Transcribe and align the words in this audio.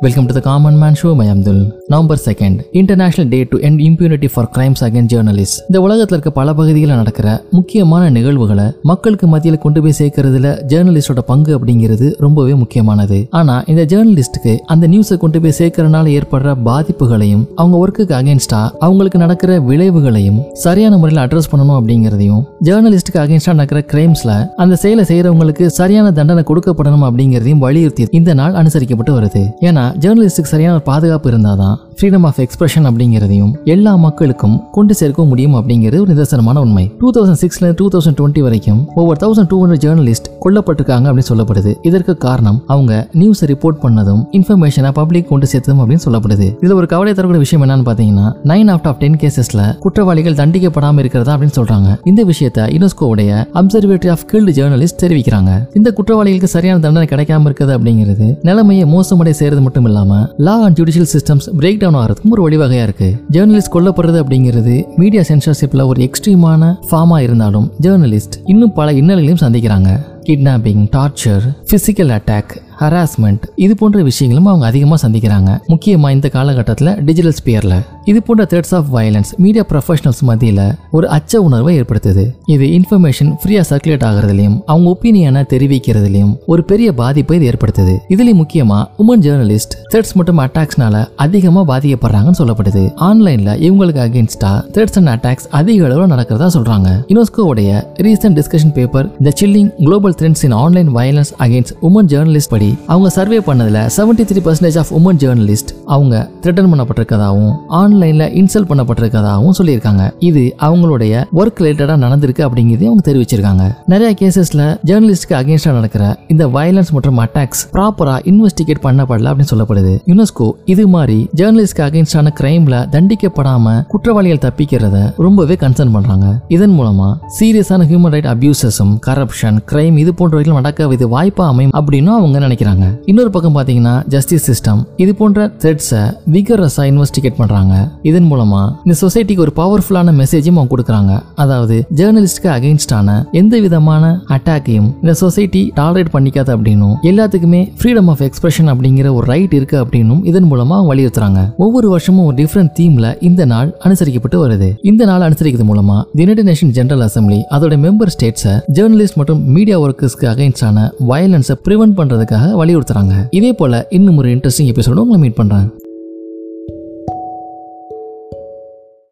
Welcome 0.00 0.26
to 0.26 0.32
the 0.32 0.40
common 0.40 0.78
man 0.78 0.96
show 1.00 1.14
my 1.14 1.28
Abdul 1.28 1.60
November 1.88 2.20
second 2.24 2.58
international 2.72 3.28
day 3.28 3.44
to 3.44 3.56
end 3.58 3.80
impunity 3.80 4.28
for 4.32 4.48
crimes 4.54 4.84
against 4.86 5.08
journalist 5.12 5.58
இந்த 5.68 5.80
உலகத்தில் 5.80 6.16
இருக்க 6.16 6.30
பல 6.30 6.54
பகுதிகளில் 6.54 6.96
நடக்கிற 6.96 7.42
முக்கியமான 7.50 8.10
நிகழ்வுகளை 8.10 8.66
மக்களுக்கு 8.82 9.26
மத்தியில் 9.26 9.58
கொண்டு 9.58 9.82
போய் 9.82 9.96
சேர்க்கறதுல 9.98 10.62
ஜேர்னலிஸ்டோட 10.70 11.18
பங்கு 11.18 11.58
அப்படிங்கிறது 11.58 12.16
ரொம்பவே 12.18 12.54
முக்கியமானது. 12.54 13.28
ஆனா 13.30 13.62
இந்த 13.66 13.84
ஜேர்னலிஸ்ட்டுக்கு 13.92 14.58
அந்த 14.66 14.86
நியூஸை 14.86 15.16
கொண்டு 15.16 15.40
போய் 15.40 15.56
சேர்க்கறனால 15.60 16.08
ஏற்படுற 16.18 16.54
பாதிப்புகளையும் 16.68 17.44
அவங்க 17.54 17.78
ஒர்க்குக்கு 17.86 18.16
அகேன்ஸ்டா 18.20 18.60
அவங்களுக்கு 18.80 19.18
நடக்கிற 19.18 19.60
விளைவுகளையும் 19.60 20.40
சரியான 20.64 20.98
முறையில் 20.98 21.22
அட்ரஸ் 21.26 21.50
பண்ணணும் 21.52 21.78
அப்படிங்கிறதையும் 21.80 22.42
ஜேர்னலிஸ்டுக்கு 22.68 23.22
அகேன்ஸ்டா 23.24 23.52
நடக்கிற 23.52 23.84
கிரைம்ஸ்ல 23.92 24.48
அந்த 24.56 24.76
செயலை 24.76 25.04
செய்யறவங்களுக்கு 25.04 25.66
சரியான 25.66 26.12
தண்டனை 26.12 26.44
கொடுக்கப்படணும் 26.50 27.06
அப்படிங்கிறதையும் 27.10 27.64
வலியுறுத்தி 27.66 28.08
இந்த 28.10 28.34
நாள் 28.34 28.54
அனுசரிக்கப்பட்டு 28.54 29.18
வருது. 29.20 29.44
ஏன்னா 29.60 29.86
ஜேர்னலிஸ்டுக்கு 30.00 30.50
சரியான 30.50 30.74
ஒரு 30.74 30.84
பாதுகாப்பு 30.84 31.28
இருந்தால் 31.28 31.56
தான் 31.56 31.76
ஃப்ரீடம் 31.98 32.26
ஆஃப் 32.28 32.40
எக்ஸ்பிரஷன் 32.44 32.86
அப்படிங்கிறதையும் 32.88 33.52
எல்லா 33.64 33.92
மக்களுக்கும் 34.04 34.56
கொண்டு 34.70 34.94
சேர்க்க 34.94 35.24
முடியும் 35.30 35.54
அப்படிங்கிறது 35.54 36.00
ஒரு 36.04 36.10
நிதர்சனமான 36.14 36.58
உண்மை. 36.64 36.84
டூ 37.00 37.10
தௌசண்ட் 37.16 37.40
சிக்ஸ்ல 37.42 37.72
டூ 37.80 37.86
தௌசண்ட் 37.94 38.18
டுவெண்ட்டி 38.20 38.42
வரைக்கும் 38.46 38.80
ஒவ்வொரு 38.94 39.18
தௌசண்ட் 39.24 39.48
டூ 39.52 39.58
ஹண்ட்ரட் 39.62 39.82
ஜேர்னலிஸ்ட் 39.84 40.28
கொல்லப்பட்டிருக்காங்க 40.44 41.06
அப்படின்னு 41.08 41.30
சொல்லப்படுது. 41.32 41.72
இதற்கு 41.82 42.16
காரணம் 42.26 42.58
அவங்க 42.66 42.92
நியூஸை 43.20 43.46
ரிப்போர்ட் 43.52 43.78
பண்ணதும் 43.84 44.22
இன்ஃபர்மேஷனை 44.38 44.90
பப்ளிக் 45.00 45.28
கொண்டு 45.28 45.46
சேர்த்ததும் 45.52 45.82
அப்படின்னு 45.82 46.04
சொல்லப்படுது. 46.06 46.48
இதுல 46.62 46.78
ஒரு 46.80 46.86
கவலை 46.86 47.14
தரக்கூடிய 47.14 47.42
விஷயம் 47.44 47.64
என்னன்னு 47.64 47.86
பாத்தீங்கன்னா 47.90 48.26
நைன் 48.52 48.70
அவுட் 48.74 48.88
ஆஃப் 48.90 48.98
டென் 49.02 49.18
கேசஸ்ல 49.22 49.62
குற்றவாளிகள் 49.84 50.38
தண்டிக்கப்படாம 50.40 50.98
இருக்கிறதா 50.98 51.34
அப்படின்னு 51.36 51.56
சொல்றாங்க. 51.60 51.88
இந்த 52.12 52.22
விஷயத்தை 52.32 52.64
யுனெஸ்கோவுடைய 52.76 53.30
அப்சர்வேட்டரி 53.60 54.10
ஆஃப் 54.14 54.26
கில்டு 54.32 54.54
ஜேர்னலிஸ்ட் 54.58 55.00
தெரிவிக்கிறாங்க. 55.04 55.50
இந்த 55.74 55.88
குற்றவாளிகளுக்கு 55.98 56.52
சரியான 56.56 56.80
தண்டனை 56.86 57.06
கிடைக்காம 57.12 57.48
இருக்குது 57.50 57.74
அப்படிங்கிறது 57.78 58.28
நிலைமையை 58.48 58.86
மோசமடை 58.94 59.34
செய்யறது 59.40 59.62
மட்டும் 59.66 59.88
இல்லாம 59.90 60.20
law 60.48 60.56
and 60.66 60.78
judicial 60.80 61.10
systems 61.14 61.48
break 61.60 61.80
down 61.82 61.91
ஆகிறதுக்கும் 61.94 62.30
ஒரு 62.30 62.42
வழிவகையாக 62.42 62.82
இருக்கு. 62.82 63.24
ஜேர்னலிஸ்ட் 63.30 63.74
கொல்லப்படுறது 63.74 64.22
அப்படிங்கிறது 64.22 64.84
மீடியா 64.96 65.22
சென்சர்ஷிப்பில் 65.22 65.86
ஒரு 65.86 66.00
எக்ஸ்ட்ரீமான 66.02 66.74
ஃபார்மாக 66.90 67.18
இருந்தாலும் 67.18 67.72
ஜேர்னலிஸ்ட் 67.80 68.38
இன்னும் 68.44 68.72
பல 68.72 68.92
இன்னல்களையும் 68.92 69.42
சந்திக்கிறாங்க. 69.44 69.90
Kidnapping 70.22 70.82
torture 70.96 71.44
physical 71.70 72.12
attack 72.16 72.50
harassment 72.80 73.44
இது 73.64 73.74
போன்ற 73.80 74.02
விஷயங்களும் 74.08 74.48
அவங்க 74.50 74.66
அதிகமாக 74.70 74.98
சந்திக்கிறாங்க. 75.04 75.50
முக்கியமாக 75.72 76.14
இந்த 76.16 76.28
காலகட்டத்தில் 76.36 76.92
டிஜிட்டல் 77.08 77.36
ஸ்பியரில் 77.40 77.76
இது 78.10 78.22
போன்ற 78.28 78.44
threats 78.52 78.74
of 78.78 78.88
violence 78.96 79.30
media 79.44 79.64
professionals 79.72 80.22
மத்தியில் 80.28 80.62
ஒரு 80.96 81.06
அச்ச 81.16 81.42
உணர்வை 81.46 81.74
ஏற்படுத்துது. 81.80 82.24
இது 82.54 82.66
இன்ஃபர்மேஷன் 82.78 83.30
ஃப்ரீயாக 83.42 83.66
சர்க்குலேட் 83.70 84.06
ஆகிறதுலையும் 84.08 84.56
அவங்க 84.70 84.88
ஒப்பீனியனை 84.94 85.42
தெரிவிக்கிறதுலையும் 85.54 86.32
ஒரு 86.52 86.64
பெரிய 86.70 86.88
பாதிப்பை 87.00 87.36
இது 87.38 87.48
ஏற்படுத்துது. 87.52 87.94
இதுலேயும் 88.14 88.40
முக்கியமாக 88.42 89.04
உமன் 89.04 89.24
ஜேர்னலிஸ்ட் 89.26 89.76
த்ரெட்ஸ் 89.92 90.14
மற்றும் 90.20 90.42
அட்டாக்ஸ்னால 90.46 91.04
அதிகமாக 91.26 91.64
பாதிக்கப்படுறாங்கன்னு 91.72 92.40
சொல்லப்படுது. 92.42 92.84
ஆன்லைனில் 93.08 93.52
இவங்களுக்கு 93.66 94.02
அகேன்ஸ்டா 94.06 94.52
த்ரெட்ஸ் 94.76 94.98
அண்ட் 95.00 95.12
அட்டாக்ஸ் 95.14 95.48
அதிக 95.60 95.86
அளவில் 95.88 96.12
நடக்கிறதா 96.14 96.48
சொல்கிறாங்க 96.56 96.88
யுனெஸ்கோவுடைய 97.12 97.70
recent 98.06 98.38
discussion 98.40 98.74
paper 98.78 99.08
the 99.26 99.32
chilling 99.40 99.70
global 99.86 100.16
trends 100.20 100.44
in 100.48 100.56
online 100.62 100.90
violence 100.98 101.32
against 101.46 101.74
women 101.88 102.10
journalist 102.12 102.52
படி 102.54 102.70
அவங்க 102.86 103.08
சர்வே 103.08 103.38
பண்ணதுல 103.38 103.80
73% 103.96 104.26
three 104.30 104.40
percentage 104.46 104.78
of 104.78 104.90
women 104.98 105.18
journalist 105.22 105.70
அவங்க 105.86 106.30
த்ரெட்டன் 106.42 106.70
பண்ணப்பட்டிருக்கதாகவும் 106.72 107.54
ஆன்லைன்ல 107.80 108.24
இன்சல்ட் 108.40 108.68
பண்ணப்பட்டிருக்கதாகவும் 108.70 109.56
சொல்லியிருக்காங்க. 109.58 110.14
இது 110.18 110.54
அவங்களுடைய 110.60 111.24
ஒர்க் 111.34 111.60
ரிலேட்டடா 111.62 111.96
நடந்திருக்கு 112.04 112.42
அப்படிங்கிறதையும் 112.46 112.90
அவங்க 112.90 113.04
தெரிவிச்சிருக்காங்க. 113.10 113.64
நிறைய 113.86 114.14
கேசஸ்ல 114.20 114.62
ஜேர்னலிஸ்ட்க்கு 114.90 115.36
அகேன்ஸ்டா 115.40 115.72
நடக்கிற 115.72 116.16
இந்த 116.28 116.46
வயலன்ஸ் 116.46 116.92
மற்றும் 116.96 117.18
அட்டாக்ஸ் 117.18 117.62
ப்ராப்பரா 117.72 118.16
இன்வெஸ்டிகேட் 118.32 118.82
பண்ணப்படல 118.82 119.30
அப்படின்னு 119.32 119.52
சொல்லப்படுது. 119.54 119.94
யுனெஸ்கோ 120.06 120.50
இது 120.64 120.88
மாதிரி 120.88 121.28
ஜேர்னலிஸ்ட்க்கு 121.36 121.84
அகேன்ஸ்டான 121.88 122.32
கிரைம்ல 122.40 122.76
தண்டிக்கப்படாம 122.94 123.86
குற்றவாளிகள் 123.86 124.44
தப்பிக்கிறத 124.46 125.14
ரொம்பவே 125.16 125.54
கன்சர்ன் 125.54 125.92
பண்றாங்க. 125.92 126.26
இதன் 126.48 126.76
மூலமா 126.78 127.08
சீரியஸான 127.40 127.86
ஹியூமன் 127.90 128.14
ரைட் 128.14 128.30
அபியூசஸும் 128.34 128.94
கரப்ஷன் 129.06 129.58
கிரைம் 129.72 129.96
இது 129.96 130.12
போன்றவைகளும் 130.18 130.60
நடக்க 130.60 130.88
இது 130.92 131.08
வாய்ப்பா 131.16 131.44
அமையும் 131.52 131.72
அப்படின்னு 131.80 132.10
அவங்க 132.18 132.38
நினைக்கிறாங்க. 132.52 132.86
இன்னொரு 133.10 133.30
பக்கம் 133.34 133.56
பாத்தீங்கன்னா 133.56 133.94
ஜஸ்டிஸ் 134.14 134.46
சிஸ்டம் 134.50 134.80
இது 135.02 135.12
போன்ற 135.20 135.46
த்ரெட்ஸை 135.62 136.02
விகரஸா 136.34 136.84
இன்வெஸ்டிகேட் 136.92 137.38
பண்றாங்க. 137.40 137.74
இதன் 138.10 138.28
மூலமா 138.32 138.62
இந்த 138.84 138.94
சொசைட்டிக்கு 139.02 139.44
ஒரு 139.46 139.52
பவர்ஃபுல்லான 139.60 140.14
மெசேஜும் 140.20 140.56
அவங்க 140.58 140.70
கொடுக்குறாங்க. 140.74 141.12
அதாவது 141.42 141.76
ஜேர்னலிஸ்ட்க்கு 141.98 142.48
அகைன்ஸ்டான 142.56 143.08
எந்த 143.40 143.54
விதமான 143.66 144.04
அட்டாக்கையும் 144.36 144.88
இந்த 145.02 145.14
சொசைட்டி 145.22 145.62
டாலரேட் 145.80 146.10
பண்ணிக்காது 146.16 146.50
அப்படின்னும் 146.56 146.94
எல்லாத்துக்குமே 147.10 147.60
ஃப்ரீடம் 147.80 148.08
ஆஃப் 148.12 148.22
எக்ஸ்பிரஷன் 148.28 148.70
அப்படிங்கிற 148.72 149.08
ஒரு 149.18 149.26
ரைட் 149.32 149.54
இருக்கு 149.58 149.78
அப்படின்னும் 149.84 150.22
இதன் 150.30 150.48
மூலமா 150.52 150.74
அவங்க 150.78 150.90
வலியுறுத்துறாங்க. 150.92 151.40
ஒவ்வொரு 151.64 151.88
வருஷமும் 151.94 152.26
ஒரு 152.28 152.36
டிஃப்ரெண்ட் 152.42 152.72
தீம்ல 152.80 153.06
இந்த 153.28 153.42
நாள் 153.52 153.70
அனுசரிக்கப்பட்டு 153.86 154.40
வருது. 154.44 154.70
இந்த 154.90 155.02
நாள் 155.10 155.26
அனுசரிக்கிறது 155.28 155.66
மூலமா 155.72 155.98
யுனைடெட் 156.20 156.48
நேஷன் 156.50 156.74
ஜெனரல் 156.78 157.04
அசம்பிளி 157.08 157.40
அதோட 157.56 157.74
மெம்பர் 157.86 158.12
ஸ்டேட்ஸை 158.16 158.54
ஜேர்னலிஸ்ட் 158.78 159.18
மற்றும் 159.20 159.42
மீடியா 159.56 159.78
ஒர்க்கர்ஸ்க்கு 159.84 160.28
அகைன்ஸ்டான 160.32 160.86
வயலன்ஸை 161.10 161.56
ப்ரிவென்ட் 161.66 161.96
பண்றதுக்காக 161.98 162.41
வலியுறுத்துறாங்க. 162.42 163.12
இதே 163.30 163.52
போல 163.52 163.86
இன்னும் 163.90 164.16
ஒரு 164.16 164.28
இன்ட்ரெஸ்டிங் 164.28 164.62
எபிசோட 164.62 164.94
உங்களை 164.94 165.20
மீட் 165.20 165.34
பண்றாங்க 165.34 165.70